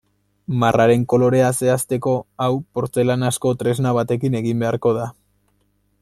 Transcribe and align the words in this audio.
Marraren 0.61 1.03
kolorea 1.13 1.49
zehazteko 1.65 2.13
hau 2.45 2.49
portzelanazko 2.79 3.53
tresna 3.59 3.95
batekin 4.01 4.39
egin 4.43 4.65
beharko 4.65 4.99
da. 5.01 5.05